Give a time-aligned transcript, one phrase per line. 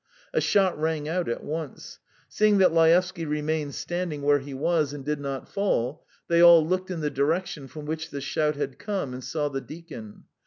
[0.33, 1.99] A shot rang out at once.
[2.27, 6.89] Seeing that Laevsky remained standing where he was and did not fall, they all looked
[6.89, 10.23] in the direction from which the shout had come, and saw the deacon.